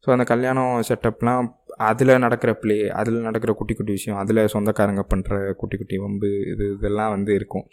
[0.04, 1.46] ஸோ அந்த கல்யாணம் செட்டப்லாம்
[1.88, 6.64] அதில் நடக்கிற ப்ளே அதில் நடக்கிற குட்டி குட்டி விஷயம் அதில் சொந்தக்காரங்க பண்ணுற குட்டி குட்டி வம்பு இது
[6.76, 7.64] இதெல்லாம் வந்து இருக்கும்.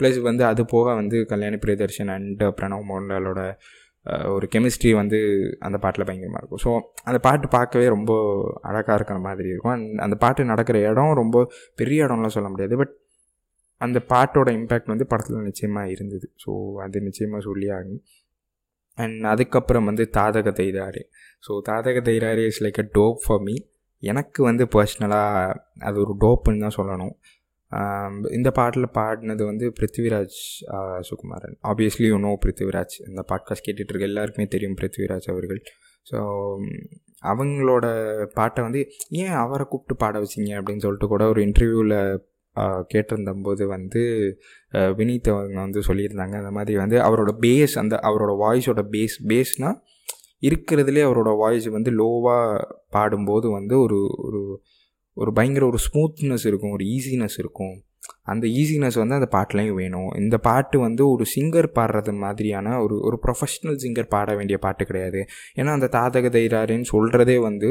[0.00, 3.42] ப்ளஸ் வந்து அது போக வந்து கல்யாணி பிரியதர்ஷன் அண்ட் பிரணவ் மோகன்லாலோட
[4.34, 5.18] ஒரு கெமிஸ்ட்ரி வந்து
[5.66, 6.62] அந்த பாட்டில் பயங்கரமாக இருக்கும்.
[6.64, 6.70] ஸோ
[7.08, 8.12] அந்த பாட்டு பார்க்கவே ரொம்ப
[8.70, 9.74] அழகாக இருக்கிற மாதிரி இருக்கும்.
[9.76, 11.46] அண்ட் அந்த பாட்டு நடக்கிற இடம் ரொம்ப
[11.80, 12.76] பெரிய இடம்லாம் சொல்ல முடியாது.
[12.82, 12.92] பட்
[13.80, 16.26] அந்த பாட்டோட இம்பேக்ட் வந்து படத்தில் நிச்சயமாக இருந்தது.
[16.44, 16.50] ஸோ
[16.84, 18.02] அது நிச்சயமாக சொல்லி ஆகும்
[18.98, 21.04] அண்ட் அதுக்கப்புறம் வந்து தாதக தைதாரே
[21.46, 23.54] ஸோ தாதக தைராரு is like a dope for me
[24.02, 27.14] எனக்கு வந்து பர்சனலாக அது ஒரு டோப்புன்னு தான் சொல்லணும்.
[28.30, 30.38] இந்த பாட்டில் பாடினது வந்து Prithviraj
[31.08, 31.56] Sukumaran.
[31.62, 35.60] Obviously you know Prithviraj இந்த பாட்காஸ்ட் கேட்டுட்ருக்க எல்லாருக்குமே தெரியும் பிருத்திவிராஜ் அவர்கள்.
[36.06, 36.18] ஸோ
[37.22, 37.86] அவங்களோட
[38.34, 41.96] பாட்டை வந்து ஏன் அவரை கூப்பிட்டு பாட வச்சிங்க அப்படின்னு சொல்லிட்டு கூட ஒரு இன்டர்வியூவில்
[42.92, 44.02] கேட்டிருந்தபோது வந்து
[44.98, 46.34] வினீத் அவங்க வந்து சொல்லியிருந்தாங்க.
[46.42, 49.80] அந்த மாதிரி வந்து அவரோட பேஸ் அந்த அவரோட வாய்ஸோட பேஸ் பேஸ்னால்
[50.42, 54.42] இருக்கிறதுலே அவரோட வாய்ஸ் வந்து லோவாக பாடும்போது வந்து ஒரு ஒரு
[55.16, 57.74] ஒரு பயங்கர ஒரு ஸ்மூத்னஸ் இருக்கும் ஒரு ஈஸினஸ் இருக்கும்.
[58.22, 60.08] அந்த ஈஸினஸ் வந்து அந்த பாட்டுலேயும் வேணும்.
[60.14, 65.20] இந்த பாட்டு வந்து ஒரு சிங்கர் பாடுறது மாதிரியான ஒரு ஒரு ப்ரொஃபஷ்னல் சிங்கர் பாட வேண்டிய பாட்டு கிடையாது.
[65.56, 67.70] ஏன்னா அந்த தாதக தைராருன்னு சொல்கிறதே வந்து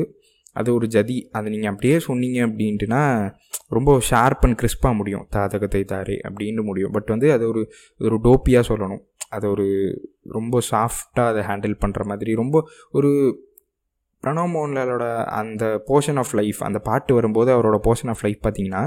[0.53, 1.29] அது ஒரு ஜதி.
[1.31, 3.01] அதை நீங்கள் அப்படியே சொன்னீங்க அப்படின்ட்டுனா
[3.69, 5.25] ரொம்ப ஷார்ப் அண்ட் கிறிஸ்பாக முடியும்.
[5.29, 6.91] தாதகத்தை தாரே அப்படின்னு முடியும்.
[6.91, 7.63] பட் வந்து அது ஒரு
[7.99, 9.03] ஒரு டோப்பியாக சொல்லணும்.
[9.29, 9.65] அதை ஒரு
[10.29, 12.33] ரொம்ப சாஃப்டாக அதை ஹேண்டில் பண்ணுற மாதிரி.
[12.33, 12.57] ரொம்ப
[12.91, 13.11] ஒரு
[14.23, 18.83] பிரணவ் மோகன்லாலோட அந்த போர்ஷன் ஆஃப் லைஃப் அந்த பாட்டு வரும்போது அவரோட போர்ஷன் ஆஃப் லைஃப் பார்த்தீங்கன்னா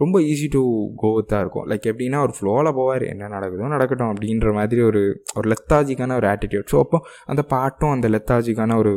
[0.00, 0.60] ரொம்ப ஈஸி டு
[1.02, 1.66] கோவத்தாக இருக்கும்.
[1.70, 3.04] லைக் எப்படின்னா ஒரு ஃப்ளோவில் போவார்.
[3.08, 5.02] என்ன நடக்குதோ நடக்கட்டும் அப்படின்ற மாதிரி ஒரு
[5.34, 8.92] ஒரு லெத்தாஜிக்கான ஒரு ஆட்டிடியூட் ஸோ அப்போ அந்த பாட்டும் அந்த லெத்தாஜிக்கான ஒரு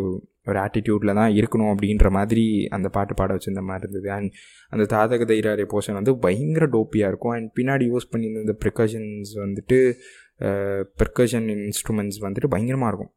[0.50, 2.46] ஒரு ஆட்டிடியூட்டில் தான் இருக்கணும் அப்படின்ற மாதிரி
[2.78, 4.10] அந்த பாட்டு பாட வச்சுருந்த மாதிரி இருந்தது.
[4.18, 4.32] அண்ட்
[4.74, 7.36] அந்த தாதக தைராரிய போர்ஷன் வந்து பயங்கர டோப்பியாக இருக்கும்.
[7.38, 9.80] அண்ட் பின்னாடி யூஸ் பண்ணியிருந்த இந்த ப்ரிகாஷன்ஸ் வந்துட்டு
[11.02, 13.12] ப்ரிகாஷன் இன்ஸ்ட்ருமெண்ட்ஸ் வந்துட்டு பயங்கரமாக இருக்கும்.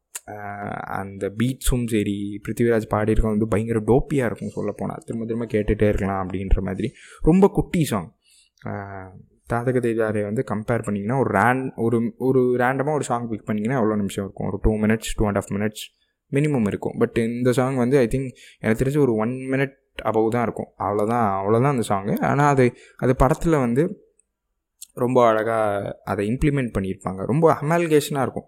[0.99, 6.61] அந்த பீட்ஸும் சரி பிருத்திவிராஜ் பாடியிருக்கோம் வந்து பயங்கர டோப்பியாக இருக்கும் சொல்லப்போனால் திரும்ப திரும்ப கேட்டுகிட்டே இருக்கலாம் அப்படின்ற
[6.67, 6.89] மாதிரி.
[7.29, 8.09] ரொம்ப குட்டி சாங்
[9.51, 11.97] தாதக தேஜாரை வந்து கம்பேர் பண்ணிங்கன்னா ஒரு ரேண்ட் ஒரு
[12.27, 14.47] ஒரு ரேண்டமாக ஒரு சாங் பிக் பண்ணிங்கன்னா எவ்வளோ நிமிஷம் இருக்கும்?
[14.51, 15.83] ஒரு two minutes two and half minutes
[16.31, 16.95] minimum இருக்கும்.
[16.97, 20.69] பட் இந்த சாங் வந்து ஐ திங்க் எனக்கு தெரிஞ்சு ஒரு ஒன் மினிட் அபவ் தான் இருக்கும்.
[20.79, 23.83] அவ்வளோதான் அவ்வளோதான் அந்த சாங்கு ஆனால் அது அது படத்தில் வந்து
[24.93, 27.25] ரொம்ப அழகாக அதை இம்ப்ளிமெண்ட் பண்ணியிருப்பாங்க.
[27.25, 28.47] ரொம்ப அமால்கேஷனாக இருக்கும்.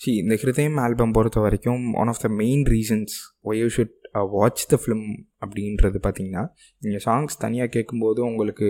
[0.00, 3.94] சி இந்த ஹிருதயம் ஆல்பம் பொறுத்த வரைக்கும் one of the main reasons why you should
[4.36, 5.04] watch the film
[5.44, 6.42] அப்படின்றது பார்த்தீங்கன்னா
[6.84, 8.66] நீங்கள் சாங்ஸ் தனியாக கேட்கும்போது உங்களுக்கு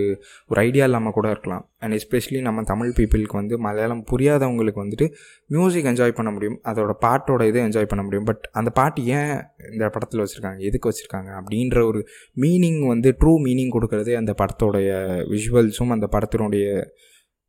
[0.47, 1.63] ஒரு ஐடியா இல்லாமல் கூட இருக்கலாம்.
[1.81, 5.07] அண்ட் எஸ்பெஷலி நம்ம தமிழ் பீப்புளுக்கு வந்து மலையாளம் புரியாதவங்களுக்கு வந்துட்டு
[5.55, 6.57] மியூசிக் என்ஜாய் பண்ண முடியும்.
[6.71, 8.27] அதோட பாட்டோட இதை என்ஜாய் பண்ண முடியும்.
[8.31, 9.33] பட் அந்த பாட்டு ஏன்
[9.71, 10.61] இந்த படத்தில் வச்சுருக்காங்க?
[10.69, 11.31] எதுக்கு வச்சுருக்காங்க?
[11.41, 12.01] அப்படின்ற ஒரு
[12.37, 14.91] மீனிங் வந்து ட்ரூ மீனிங் கொடுக்குறதே அந்த படத்தோடைய
[15.35, 16.67] விஷுவல்ஸும் அந்த படத்தினுடைய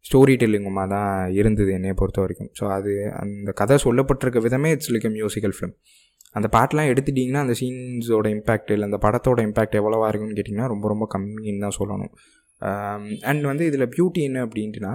[0.04, 2.50] ஸ்டோரி டெல்லிங்குமாக தான் இருந்தது என்னை பொறுத்த வரைக்கும்.
[2.58, 2.92] ஸோ அது
[3.22, 5.74] அந்த கதை சொல்லப்பட்டிருக்க விதமே இட்ஸ் லைக் மியூசிக்கல் ஃபிலிம்
[6.34, 11.06] அந்த பாட்டெலாம் எடுத்துட்டிங்கன்னா அந்த சீன்ஸோட இம்பேக்ட் இல்லை அந்த படத்தோட இம்பேக்ட் எவ்வளோவா இருக்குன்னு கேட்டிங்கன்னா ரொம்ப ரொம்ப
[11.14, 12.12] கம்மின்னு தான் சொல்லணும்.
[13.30, 14.92] அண்ட் வந்து இதில் பியூட்டி என்ன அப்படின்ட்டுனா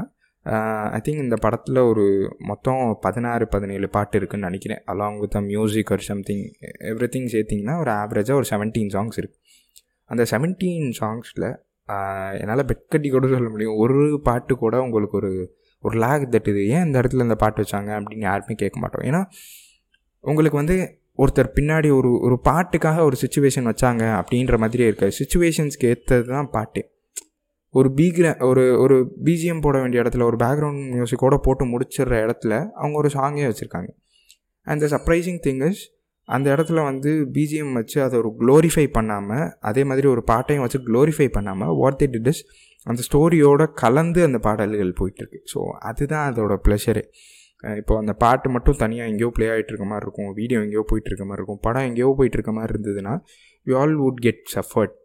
[0.96, 2.04] ஐ திங்க் இந்த படத்தில் ஒரு
[2.50, 4.82] மொத்தம் பதினாறு பதினேழு பாட்டு இருக்குதுன்னு நினைக்கிறேன்.
[4.92, 6.44] அலாங் வித் அ மியூசிக் ஒரு சம்திங்
[6.92, 9.42] எவ்ரி திங் சேர்த்திங்கன்னா ஒரு ஆவரேஜாக ஒரு செவன்டீன் சாங்ஸ் இருக்குது
[10.10, 11.48] அந்த செவன்டீன் சாங்ஸில்
[12.42, 13.77] என்னால் பெட்கட்டி கூட சொல்ல முடியும்.
[13.84, 15.32] ஒரு பாட்டு கூட உங்களுக்கு ஒரு
[15.84, 16.62] ஒரு லேக் தட்டுது.
[16.75, 19.06] ஏன் இந்த இடத்துல இந்த பாட்டு வச்சாங்க அப்படின்னு யாருமே கேட்க மாட்டோம்.
[19.10, 19.22] ஏன்னா
[20.24, 20.77] உங்களுக்கு வந்து
[21.19, 25.13] ஒருத்தர் பின்னாடி ஒரு ஒரு பாட்டுக்காக ஒரு சுச்சுவேஷன் வச்சாங்க அப்படின்ற மாதிரியே இருக்காது.
[25.19, 26.81] சுச்சுவேஷன்ஸ்க்கு ஏற்றது தான் பாட்டு.
[27.74, 32.95] ஒரு பீக்ர ஒரு ஒரு பிஜிஎம் போட வேண்டிய இடத்துல ஒரு பேக்ரவுண்ட் மியூசிக்கோடு போட்டு முடிச்சிடுற இடத்துல அவங்க
[32.98, 33.89] ஒரு சாங்கே வச்சுருக்காங்க.
[34.67, 35.81] And the surprising thing is
[36.27, 41.27] அந்த இடத்துல வந்து பிஜிஎம் வச்சு அதை ஒரு க்ளோரிஃபை பண்ணாமல் அதே மாதிரி ஒரு பாட்டையும் வச்சு க்ளோரிஃபை
[41.27, 42.41] பண்ணாமல் வாட் தி இட் இஸ்
[42.86, 47.03] அந்த ஸ்டோரியோட கலந்து அந்த பாடல்கள் போயிட்டுருக்கு ஸோ அதுதான் அதோட ப்ளஷரு
[47.63, 50.29] இப்போ அந்த பாட்டு மட்டும் தனியாக எங்கேயோ ப்ளே ஆகிட்டு இருக்க மாதிரி இருக்கும்.
[50.39, 51.62] வீடியோ எங்கேயோ போயிட்டு இருக்க மாதிரி இருக்கும்.
[51.65, 53.13] படம் எங்கேயோ போயிட்டு இருக்க மாதிரி இருந்ததுன்னா
[53.67, 54.95] you all would get suffered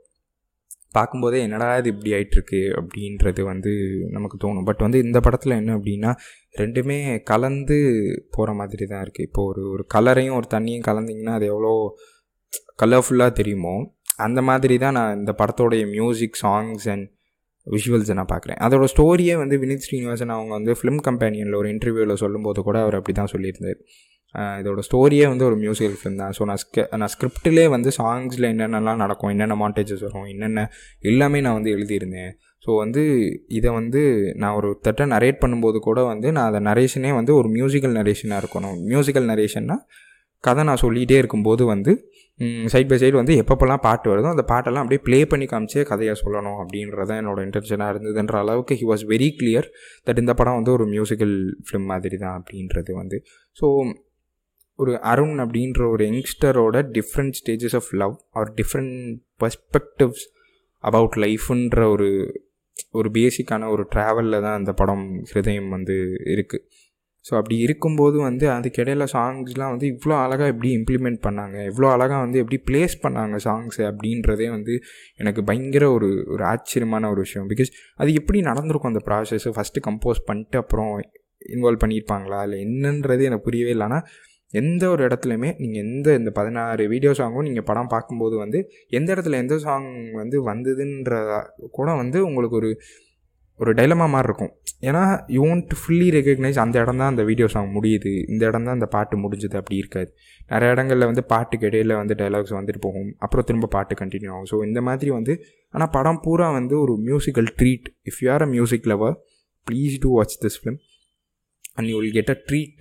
[0.95, 3.73] பார்க்கும்போதே என்னடா இது இப்படி ஆகிட்டுருக்கு அப்படின்றது வந்து
[4.17, 4.67] நமக்கு தோணும்.
[4.69, 6.11] பட் வந்து இந்த படத்தில் என்ன அப்படின்னா
[6.55, 6.97] ரெண்டுமே
[7.31, 7.77] கலந்து
[8.37, 11.73] போகிற மாதிரி தான் இருக்குது இப்போ ஒரு ஒரு கலரையும் ஒரு தண்ணியும் கலந்திங்கன்னா அது எவ்வளோ
[12.83, 13.75] கலர்ஃபுல்லாக தெரியுமோ
[14.27, 17.07] அந்த மாதிரி தான் நான் இந்த படத்தோடைய மியூசிக் சாங்ஸ் அண்ட்
[17.75, 18.59] விஷுவல்ஸை நான் பார்க்குறேன்.
[18.67, 23.15] அதோட ஸ்டோரியே வந்து வினித் ஸ்ரீனிவாசன் அவங்க வந்து ஃபிலிம் கம்பெனியில் ஒரு இன்டர்வியூவில் சொல்லும்போது கூட அவர் அப்படி
[23.21, 23.81] தான் சொல்லியிருந்தார்
[24.61, 26.35] இதோட ஸ்டோரியே வந்து ஒரு மியூசிக்கல் ஃபிலிம் தான்.
[26.37, 30.63] ஸோ நான் ஸ்க நான் ஸ்கிரிப்டிலே வந்து சாங்ஸில் என்னென்னலாம் நடக்கும் என்னென்ன மாண்டேஜஸ் வரும் என்னென்ன
[31.11, 32.31] எல்லாமே நான் வந்து எழுதியிருந்தேன்.
[32.65, 33.03] ஸோ வந்து
[33.59, 34.01] இதை வந்து
[34.43, 38.79] நான் ஒரு தட்டை நரேட் பண்ணும்போது கூட வந்து நான் அதை நரேஷனே வந்து ஒரு மியூசிக்கல் நரேஷனாக இருக்கணும்.
[38.93, 39.77] மியூசிக்கல் நரேஷன்னா
[40.45, 41.93] கதை நான் சொல்லிகிட்டே இருக்கும்போது வந்து
[42.67, 46.59] சைட் பை சைடு வந்து எப்பப்போல்லாம் பாட்டு வருதோ அந்த பாட்டெல்லாம் அப்படியே ப்ளே பண்ணி காமிச்சே கதையாக சொல்லணும்
[46.61, 49.69] அப்படின்றதான் என்னோட இன்டென்ஷனாக இருந்ததுன்ற அளவுக்கு he was very clear
[50.07, 51.35] that இந்த படம் வந்து ஒரு மியூசிக்கல்
[51.67, 53.19] ஃபிலிம் மாதிரி தான் அப்படின்றது வந்து.
[53.57, 53.67] ஸோ
[54.79, 58.95] ஒரு அருண் அப்படின்ற ஒரு யங்ஸ்டரோட different stages of love or different
[59.41, 60.25] perspectives
[60.85, 62.09] about லைஃப்ன்ற ஒரு
[62.93, 66.65] ஒரு பேசிக்கான ஒரு ட்ராவலில் தான் அந்த படம் ஹிருதயம் வந்து இருக்குது
[67.25, 71.57] ஸோ அப்படி இருக்கும்போது வந்து அதுக்கிடையில் சாங்ஸ்லாம் வந்து இவ்வளோ அழகாக எப்படி இம்ப்ளிமெண்ட் பண்ணாங்க?
[71.71, 74.75] இவ்வளோ அழகாக வந்து எப்படி ப்ளேஸ் பண்ணாங்க சாங்ஸு அப்படின்றதே வந்து
[75.17, 77.49] எனக்கு பயங்கர ஒரு ஒரு ஆச்சரியமான ஒரு விஷயம்.
[77.49, 80.91] பிகாஸ் அது எப்படி நடந்திருக்கும் அந்த ப்ராசஸ்ஸு ஃபஸ்ட்டு கம்போஸ் பண்ணிட்டு அப்புறம்
[81.49, 82.41] இன்வால்வ் பண்ணியிருப்பாங்களா?
[82.43, 84.01] இல்லை என்னன்றது எனக்கு புரியவே இல்லைன்னா
[84.55, 89.39] எந்த ஒரு இடத்துலையுமே நீங்கள் எந்த இந்த பதினாறு வீடியோ சாங்கும் நீங்கள் படம் பார்க்கும்போது வந்து எந்த இடத்துல
[89.39, 91.39] எந்த சாங் வந்து வந்ததுன்றதா
[91.71, 92.71] கூட வந்து உங்களுக்கு ஒரு
[93.61, 94.53] ஒரு டைலமா மாதிரி இருக்கும்
[94.89, 95.03] ஏன்னா
[95.35, 98.13] யூ ஒன்ட் ஃபுல்லி ரெக்கக்னைஸ் அந்த இடம் தான் அந்த வீடியோ சாங் முடியுது.
[98.33, 99.57] இந்த இடம் தான் அந்த பாட்டு முடிஞ்சுது.
[99.61, 100.11] அப்படி இருக்காது.
[100.53, 103.11] நிறைய இடங்களில் வந்து பாட்டுக்கு இடையில வந்து டைலாக்ஸ் வந்துட்டு போகும்.
[103.25, 104.49] அப்புறம் திரும்ப பாட்டு கண்டினியூ ஆகும்.
[104.53, 105.35] ஸோ இந்த மாதிரி வந்து
[105.75, 109.17] ஆனால் படம் பூரா வந்து ஒரு musical treat if you are a music lover
[109.67, 110.79] please do watch this film
[111.77, 112.81] and you will get a treat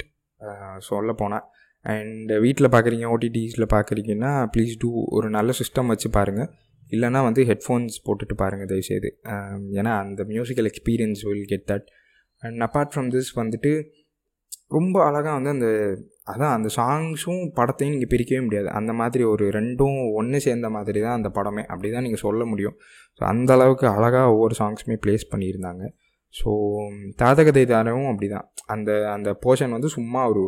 [0.89, 1.45] சொல்ல போனால்
[1.85, 6.49] அண்ட் வீட்டில் பார்க்குறீங்க ஓடிடிஸில் பார்க்குறீங்கன்னா ப்ளீஸ் டூ ஒரு நல்ல சிஸ்டம் வச்சு பாருங்கள்
[6.91, 9.09] இல்லைனா வந்து ஹெட்ஃபோன்ஸ் போட்டுட்டு பாருங்கள் தயவுசெய்து.
[9.79, 11.87] ஏன்னா அந்த musical experience will get that
[12.43, 13.71] and apart from this வந்துட்டு
[14.75, 15.67] ரொம்ப அழகாக வந்து அந்த
[16.31, 18.67] அதான் அந்த சாங்ஸும் படத்தையும் நீங்கள் பிரிக்கவே முடியாது.
[18.79, 21.63] அந்த மாதிரி ஒரு ரெண்டும் ஒன்று சேர்ந்த மாதிரி தான் அந்த படமே.
[21.73, 22.75] அப்படி தான் நீங்கள் சொல்ல முடியும்.
[23.17, 25.85] ஸோ அந்த அளவுக்கு அழகாக ஒவ்வொரு சாங்ஸுமே ப்ளேஸ் பண்ணியிருந்தாங்க.
[26.35, 26.49] ஸோ
[27.21, 30.43] தாதகதை தாரவும் அப்படி தான் அந்த அந்த போர்ஷன் வந்து சும்மா ஒரு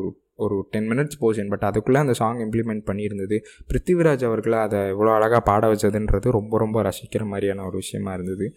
[0.46, 3.38] ஒரு டென் மினிட்ஸ் போர்ஷன் பட் அதுக்குள்ளே அந்த சாங் இம்ப்ளிமெண்ட் பண்ணியிருந்தது.
[3.72, 8.48] பிருத்திவிராஜ் அவர்களை அதை இவ்வளோ அழகாக பாட வச்சதுன்றது ரொம்ப ரொம்ப ரசிக்கிற மாதிரியான ஒரு விஷயமா இருந்தது.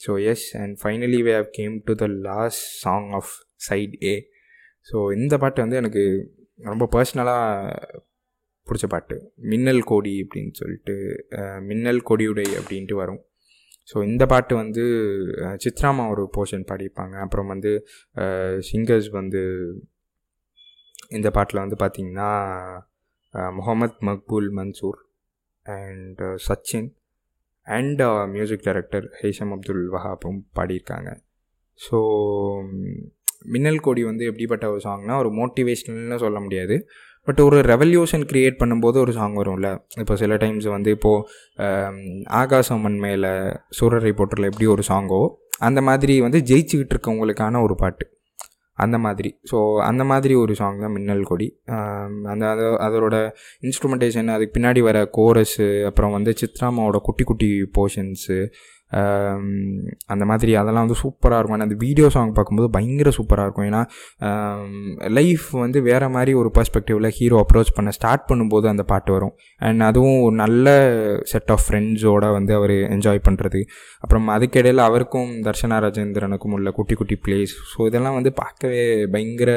[0.00, 3.32] So yes and finally we have came to the last song of
[3.68, 4.14] side A
[4.90, 6.04] so இந்த பாட்டு வந்து எனக்கு
[6.70, 7.96] ரொம்ப பர்சனலாக
[8.66, 9.16] பிடிச்ச பாட்டு.
[9.50, 10.94] மின்னல் கோடி அப்படின்னு சொல்லிட்டு
[11.68, 13.20] மின்னல் கொடியுடை அப்படின்ட்டு வரும்.
[13.90, 14.84] ஸோ இந்த பாட்டு வந்து
[15.64, 17.14] சித்ராமா ஒரு போர்ஷன் பாடியிருப்பாங்க.
[17.26, 17.72] அப்புறம் வந்து
[18.68, 19.42] சிங்கர்ஸ் வந்து
[21.10, 22.30] இந்த பாட்டில் வந்து பார்த்திங்கன்னா
[23.56, 24.98] Muhammad Maqbool Mansoor
[25.66, 26.88] and Sachin
[27.66, 28.02] and
[28.34, 31.10] music director Hesham Abdul வஹாப்பும் பாடியிருக்காங்க.
[31.80, 31.98] ஸோ
[33.54, 36.76] மின்னல் கோடி வந்து எப்படிப்பட்ட ஒரு சாங்னா ஒரு மோட்டிவேஷ்னல்னு சொல்ல முடியாது.
[37.28, 39.68] பட் ஒரு ரெவல்யூஷன் க்ரியேட் பண்ணும்போது ஒரு சாங் வரும்ல.
[40.02, 41.24] இப்போ சில டைம்ஸ் வந்து இப்போது
[42.40, 43.32] ஆகாசம்மன் மேலே
[43.78, 45.22] சூரரை போட்டில் எப்படி ஒரு சாங்கோ
[45.68, 48.06] அந்த மாதிரி வந்து ஜெயிச்சுக்கிட்டு இருக்கவங்களுக்கான ஒரு பாட்டு.
[48.78, 49.30] அந்த மாதிரி.
[49.52, 51.48] ஸோ அந்த மாதிரி ஒரு சாங் தான் மின்னல் கொடி.
[52.32, 53.16] அந்த அது அதோட
[53.66, 58.38] இன்ஸ்ட்ருமெண்டேஷன் அதுக்கு பின்னாடி வர கோரஸு அப்புறம் வந்து சித்ராமாவோட குட்டி குட்டி போர்ஷன்ஸு
[60.12, 61.66] அந்த மாதிரி அதெல்லாம் வந்து சூப்பராக இருக்கும்.
[61.66, 63.66] அந்த வீடியோ சாங் பார்க்கும்போது பயங்கர சூப்பராக இருக்கும்.
[63.70, 63.82] ஏன்னா
[65.18, 69.34] லைஃப் வந்து வேறு மாதிரி ஒரு பர்ஸ்பெக்டிவில் ஹீரோ அப்ரோச் பண்ண ஸ்டார்ட் பண்ணும்போது அந்த பாட்டு வரும்.
[69.68, 70.76] அண்ட் அதுவும் ஒரு நல்ல
[71.32, 73.62] செட் ஆஃப் ஃப்ரெண்ட்ஸோடு வந்து அவர் என்ஜாய் பண்ணுறது
[74.00, 78.82] அப்புறம் அதுக்கிடையில் அவருக்கும் தர்ஷனா ராஜேந்திரனுக்கும் உள்ள குட்டி குட்டி பிளேஸ் ஸோ இதெல்லாம் வந்து பார்க்கவே
[79.16, 79.52] பயங்கர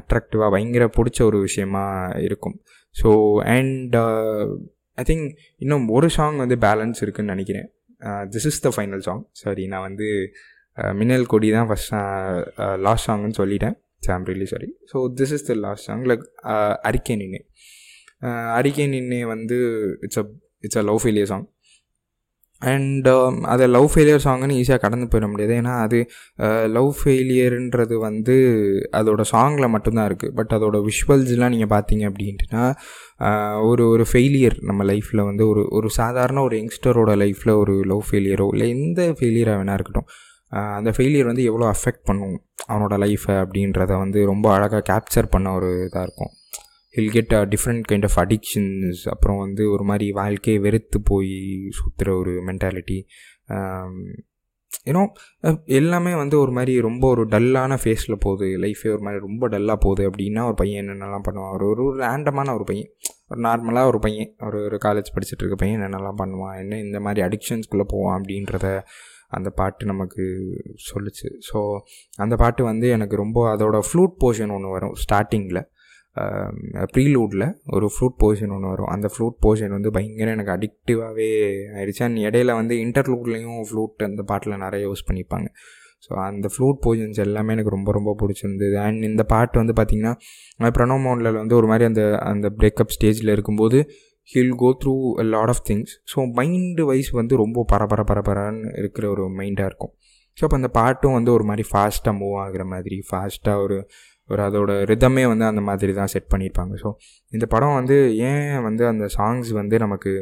[0.00, 1.86] அட்ராக்டிவாக பயங்கர பிடிச்ச ஒரு விஷயமா
[2.26, 2.54] இருக்கும்.
[3.02, 3.10] ஸோ
[3.56, 3.96] அண்ட்
[4.94, 5.26] ஐ திங்க்
[5.58, 7.68] இன்னும் ஒரு சாங் வந்து பேலன்ஸ் இருக்குதுன்னு நினைக்கிறேன்.
[8.02, 10.32] This is the final song sorry நான் வந்து
[10.94, 11.92] மின்னல் கொடி தான் ஃபஸ்ட்
[12.78, 13.76] லாஸ்ட் சாங்னு சொல்லிட்டேன்.
[13.98, 16.24] சாம் really sorry so this is the last song like
[16.82, 17.40] Arike நின்னே
[18.58, 19.56] அரிக்கே நின்னே வந்து
[20.00, 20.24] it's a
[20.60, 21.46] it's a love failure song
[22.62, 23.08] and
[23.52, 25.52] அதை லவ் ஃபெயிலியர் சாங்குன்னு ஈஸியாக கடந்து போயிட முடியாது.
[25.60, 25.98] ஏன்னா அது
[26.76, 28.36] லவ் ஃபெயிலியருன்றது வந்து
[28.96, 32.64] அதோட சாங்கில் மட்டும்தான் இருக்குது பட் அதோட விஷுவல்ஸ்லாம் நீங்கள் பார்த்தீங்க அப்படின்ட்டுனா
[33.62, 38.48] ஒரு ஒரு ஃபெயிலியர் நம்ம லைஃப்பில் வந்து ஒரு ஒரு சாதாரண ஒரு யங்ஸ்டரோட லைஃப்பில் ஒரு லவ் ஃபெயிலியரோ
[38.52, 40.08] இல்லை எந்த ஃபெயிலியராக வேணா இருக்கட்டும்
[40.78, 42.36] அந்த ஃபெயிலியர் வந்து எவ்வளோ அஃபெக்ட் பண்ணும்
[42.68, 46.32] அவனோட லைஃப்பை அப்படின்றத வந்து ரொம்ப அழகாக கேப்சர் பண்ண ஒரு இதாக இருக்கும்.
[46.98, 51.34] He'll get a different kind of addictions அப்புறம் வந்து ஒரு மாதிரி வாழ்க்கையை வெறுத்து போய்
[51.78, 52.98] சுற்றுற ஒரு மென்டாலிட்டி
[53.48, 53.94] um,
[54.86, 55.02] ஏன்னோ
[55.64, 58.46] எல்லாமே வந்து ஒரு மாதிரி ரொம்ப ஒரு டல்லான ஃபேஸில் போகுது.
[58.58, 61.52] லைஃபே ஒரு மாதிரி ரொம்ப டல்லாக போகுது அப்படின்னா ஒரு பையன் என்னென்னலாம் பண்ணுவான்?
[61.52, 62.90] ஒரு ஒரு ரேண்டமான ஒரு பையன்.
[63.28, 64.30] ஒரு நார்மலாக ஒரு பையன்.
[64.40, 66.56] ஒரு ஒரு காலேஜ் படிச்சுட்டு இருக்க பையன் என்னென்னலாம் பண்ணுவான்?
[66.58, 68.66] என்ன இந்த மாதிரி அடிக்ஷன்ஸ்குள்ளே போவான் அப்படின்றத
[69.28, 70.24] அந்த பாட்டு நமக்கு
[70.88, 71.28] சொல்லுச்சு.
[71.48, 71.60] ஸோ
[72.16, 75.62] அந்த பாட்டு வந்து எனக்கு ரொம்ப அதோடய ஃப்ளூட் போர்ஷன் ஒன்று வரும் ஸ்டார்டிங்கில்
[76.94, 77.44] ப்ரீலூடில்
[77.76, 78.90] ஒரு ஃப்ளூட் போர்ஷன் ஒன்று வரும்.
[78.94, 81.28] அந்த ஃப்ளூட் போர்ஷன் வந்து பயங்கர எனக்கு அடிக்டிவாகவே
[81.76, 82.02] ஆயிடுச்சு.
[82.06, 85.48] அண்ட் இடையில வந்து இன்டர்லூட்லேயும் ஃப்ளூட் அந்த பாட்டில் நிறைய யூஸ் பண்ணிப்பாங்க.
[86.06, 88.76] ஸோ அந்த ஃப்ளூட் போர்ஷன்ஸ் எல்லாமே எனக்கு ரொம்ப ரொம்ப பிடிச்சிருந்தது.
[88.86, 92.02] அண்ட் இந்த பாட்டு வந்து பார்த்திங்கன்னா பிரணவ் மோனில் வந்து ஒரு மாதிரி அந்த
[92.32, 93.78] அந்த பிரேக்கப் ஸ்டேஜில் இருக்கும்போது
[94.28, 99.04] he'll go through a lot of things so mind wise வந்து ரொம்ப பரபர பரபரன்னு இருக்கிற
[99.10, 99.92] ஒரு மைண்டாக இருக்கும்.
[100.38, 103.76] ஸோ அப்போ அந்த பாட்டும் வந்து ஒரு மாதிரி ஃபாஸ்ட்டாக மூவ் ஆகுற மாதிரி ஃபாஸ்ட்டாக ஒரு
[104.28, 106.90] ஒரு அதோட ரிதமே வந்து அந்த மாதிரி தான் செட் பண்ணியிருப்பாங்க ஸோ
[107.32, 107.96] இந்த படம் வந்து
[108.30, 110.12] ஏன் வந்து அந்த சாங்ஸ் வந்து நமக்கு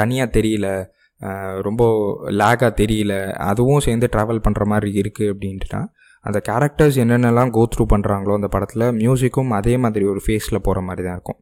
[0.00, 0.68] தனியாக தெரியல
[1.60, 1.82] ரொம்ப
[2.40, 3.14] லேக்காக தெரியல
[3.50, 5.80] அதுவும் சேர்ந்து ட்ராவல் பண்ணுற மாதிரி இருக்குது அப்படின்ட்டுனா
[6.24, 11.02] அந்த கேரக்டர்ஸ் என்னென்னலாம் கோ த்ரூ பண்ணுறாங்களோ அந்த படத்தில் மியூசிக்கும் அதே மாதிரி ஒரு ஃபேஸில் போகிற மாதிரி
[11.06, 11.38] தான் இருக்கும்.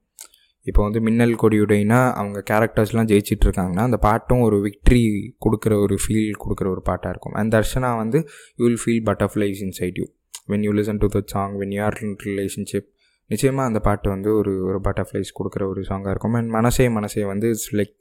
[0.67, 5.03] இப்போ வந்து மின்னல் கொடியுடைனா அவங்க கேரக்டர்ஸ்லாம் ஜெயிச்சிட்டு இருக்காங்கன்னா அந்த பாட்டும் ஒரு விக்ட்ரி
[5.45, 7.35] கொடுக்குற ஒரு ஃபீல் கொடுக்குற ஒரு பாட்டாக இருக்கும்.
[7.41, 8.19] அண்ட் தர்ஷனா வந்து
[8.59, 10.07] you will feel butterflies inside you
[10.49, 12.89] when you listen to the song when you are in relationship
[13.31, 16.35] நிச்சயமாக அந்த பாட்டு வந்து ஒரு ஒரு பட்டர்ஃப்ளைஸ் கொடுக்குற ஒரு சாங்காக இருக்கும்.
[16.39, 17.95] அண்ட் மனசே மனசே வந்து it's like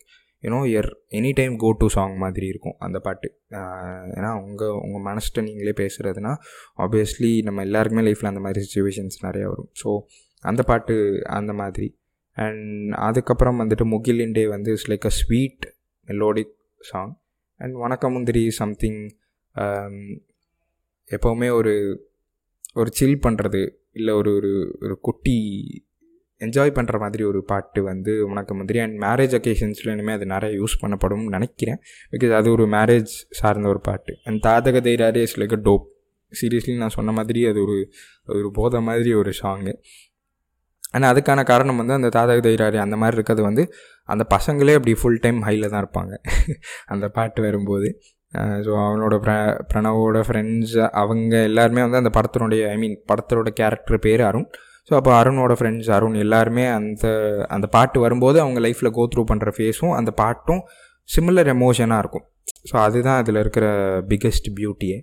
[0.43, 0.89] you know your
[1.39, 3.27] anytime go to song மாதிரி இருக்கும் அந்த பாட்டு.
[4.17, 6.33] ஏன்னா உங்கள் உங்கள் மனசிட்ட நீங்களே பேசுகிறதுனா
[6.77, 9.71] ஆப்வியஸ்லி நம்ம எல்லாருக்குமே லைஃப்பில் அந்த மாதிரி சுச்சுவேஷன்ஸ் நிறையா வரும்.
[9.83, 9.89] ஸோ
[10.45, 10.95] அந்த பாட்டு
[11.39, 11.89] அந்த மாதிரி.
[12.37, 15.65] அண்ட் அதுக்கப்புறம் வந்துட்டு முகிலிண்டே வந்து it's like a sweet
[16.07, 17.11] melodic song
[17.61, 19.01] and வணக்கமுந்திரி something
[21.11, 21.73] எப்போவுமே ஒரு
[22.75, 25.37] ஒரு சில் பண்ணுறது இல்லை ஒரு ஒரு ஒரு குட்டி
[26.41, 30.75] என்ஜாய் பண்ணுற மாதிரி ஒரு பாட்டு வந்து உனக்கு மாதிரி அண்ட் மேரேஜ் அக்கேஷன்ஸில் இனிமேல் அது நிறைய யூஸ்
[30.81, 31.79] பண்ணப்படும் நினைக்கிறேன்.
[32.11, 34.13] பிகாஸ் அது ஒரு மேரேஜ் சார்ந்த ஒரு பாட்டு.
[34.23, 35.85] அண்ட் தாதக தைராரே is like a dope
[36.41, 37.91] seriously நான் சொன்ன மாதிரி அது ஒரு
[38.25, 39.73] ஒரு போதை மாதிரி ஒரு சாங்கு
[40.91, 43.63] ஆனால் அதுக்கான காரணம் வந்து அந்த தாதக தைராரி அந்த மாதிரி இருக்கிறது வந்து
[44.09, 46.13] அந்த பசங்களே அப்படி ஃபுல் டைம் ஹையில் தான் இருப்பாங்க.
[46.85, 47.89] அந்த பாட்டு வரும்போது.
[48.65, 49.33] ஸோ அவனோட ப்ர
[49.71, 54.47] பிரணவோட ஃப்ரெண்ட்ஸ் அவங்க எல்லாருமே வந்து அந்த படத்தினுடைய ஐ மீன் படத்தோட கேரக்டர் பேர் அருண்.
[54.87, 57.05] ஸோ அப்போ அருணோட ஃப்ரெண்ட்ஸ் அருண் எல்லாருமே அந்த
[57.55, 60.61] அந்த பாட்டு வரும்போது அவங்க லைஃப்பில் கோ த்ரூ பண்ணுற ஃபேஸும் அந்த பாட்டும்
[61.09, 62.25] சிமிலர் எமோஷனாக இருக்கும்.
[62.69, 63.65] ஸோ அதுதான் அதில் இருக்கிற
[64.11, 64.97] biggest பியூட்டியே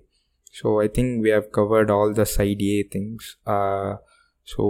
[0.59, 3.29] so I think we have covered all the side A things
[4.49, 4.65] so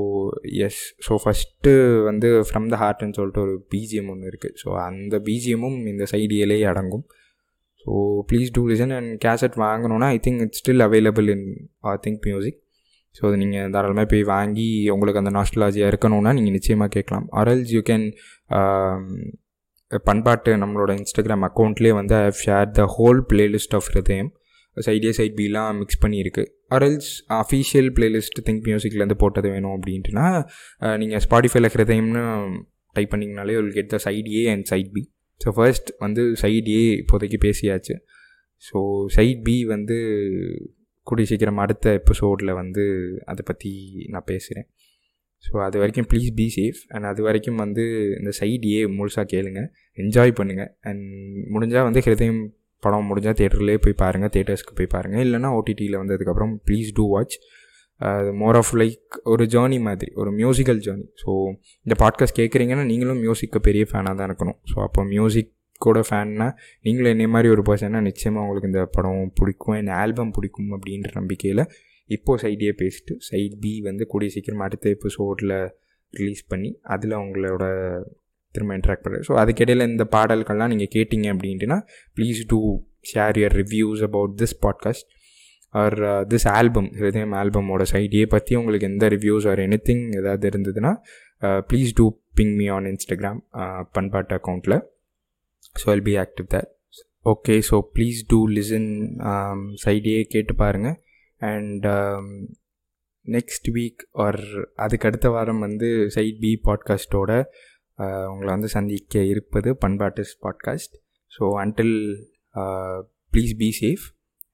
[0.67, 1.73] yes so first
[2.09, 7.05] வந்து ஃப்ரம் த ஹார்ட்னு சொல்லிட்டு ஒரு பிஜிஎம் ஒன்று இருக்குது ஸோ அந்த பிஜிஎம்மும் இந்த சைடியிலே அடங்கும்.
[7.85, 7.93] So
[8.31, 11.47] please do listen and cassette வாங்கணுன்னா I think it's still available in
[11.93, 12.59] I think music
[13.17, 17.27] so அது நீங்கள் தாராளமாக போய் வாங்கி உங்களுக்கு அந்த நாஸ்டலாஜியாக இருக்கணும்னா நீங்கள் நிச்சயமாக கேட்கலாம்.
[17.41, 18.07] அரல்ஸ் யூ கேன்
[20.09, 24.31] பண்பாட்டு நம்மளோட இன்ஸ்டாகிராம் அக்கௌண்ட்லேயே வந்து I have share the whole playlist of Hridayam
[24.77, 26.43] side A side பிலாம் mix பண்ணியிருக்கு.
[26.77, 27.11] அரல்ஸ்
[27.43, 30.27] அஃபீஷியல் பிளேலிஸ்ட் திங்க் மியூசிக்லேருந்து போட்டது வேணும் அப்படின்ட்டுனா
[31.03, 32.25] நீங்கள் ஸ்பாடிஃபைல ஹிருதயம்னு
[32.97, 35.03] டைப் பண்ணிங்கனாலே ஒரு get the side A and side B
[35.41, 37.95] so first வந்து சைட் ஏ இப்போதைக்கு பேசியாச்சு.
[38.65, 39.97] ஸோ சைட் பி வந்து
[41.03, 42.85] கூடிய சீக்கிரம் அடுத்த எபிசோடில் வந்து
[43.25, 43.71] அதை பற்றி
[44.09, 44.67] நான் பேசுகிறேன்
[45.45, 47.85] ஸோ அது வரைக்கும் ப்ளீஸ் பி சேஃப் அண்ட் அது வரைக்கும் வந்து
[48.19, 49.61] இந்த சைட் ஏ முழுசாக கேளுங்க.
[49.97, 51.05] என்ஜாய் பண்ணுங்கள் அண்ட்
[51.55, 52.41] முடிஞ்சால் வந்து ஹிருதயம்
[52.83, 57.37] படம் முடிஞ்சால் தேட்டர்லேயே போய் பாருங்கள் தேட்டர்ஸ்க்கு போய் பாருங்கள் இல்லைனா ஓடிடியில் வந்ததுக்கப்புறம் ப்ளீஸ் டூ வாட்ச்
[58.01, 61.31] அது மோர் ஆஃப் லைக் ஒரு ஜேர்னி மாதிரி ஒரு மியூசிக்கல் ஜேர்னி ஸோ
[61.87, 64.59] இந்த பாட்காஸ்ட் கேட்குறீங்கன்னா நீங்களும் மியூசிக்கு பெரிய ஃபேனாக தான் இருக்கணும்.
[64.71, 69.79] ஸோ அப்போ மியூசிக் கூட ஃபேன்னா நீங்களும் என்னை மாதிரி ஒரு பர்சனாக நிச்சயமாக உங்களுக்கு இந்த படம் பிடிக்கும்
[69.79, 71.65] இந்த ஆல்பம் பிடிக்கும் அப்படின்ற நம்பிக்கையில்
[72.07, 75.71] இப்போது சைடியே பேசிட்டு சைட் பி வந்து கூடிய சீக்கிரம் அடுத்த எபிசோடில்
[76.11, 77.65] ரிலீஸ் பண்ணி அதில் அவங்களோட
[78.55, 81.79] திரும்ப இன்ட்ராக்ட் பண்ணுறது ஸோ அதுக்கிடையில் இந்த பாடல்கள்லாம் நீங்கள் கேட்டிங்க அப்படின்ட்டுனா
[82.17, 82.61] please do
[83.15, 85.09] share your reviews about this podcast
[85.75, 85.97] or
[86.29, 90.93] this album Hridayam ஆல்பமோட சைடியை பற்றி உங்களுக்கு எந்த ரிவ்யூஸ் ஆர் எனி திங் ஏதாவது இருந்ததுன்னா
[91.69, 93.41] please do ping me on Instagram
[93.93, 94.79] பண்பாட்டு அக்கௌண்ட்டில்
[95.77, 96.71] so I'll be active that
[97.27, 98.91] okay so please do listen
[99.85, 100.99] சைடியே கேட்டு பாருங்கள்
[101.41, 101.87] and
[103.27, 104.41] next week or
[104.77, 107.33] அதுக்கு அடுத்த வாரம் வந்து சைட் பி பாட்காஸ்ட்டோட
[108.29, 110.95] உங்களை வந்து சந்திக்க இருப்பது பண்பாட்டு podcast
[111.33, 111.97] so until
[113.33, 114.07] please be safe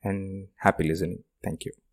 [0.04, 1.24] and happy listening.
[1.42, 1.83] Thank you.